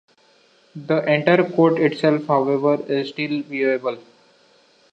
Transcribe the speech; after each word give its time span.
The 0.75 1.05
entire 1.07 1.47
court 1.47 1.77
itself, 1.77 2.25
however, 2.25 2.83
is 2.91 3.09
still 3.09 3.43
viewable. 3.43 4.01